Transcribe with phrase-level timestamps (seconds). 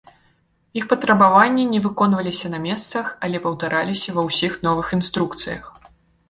[0.79, 5.63] Іх патрабаванні не выконваліся на месцах, але паўтараліся ва ўсіх новых інструкцыях.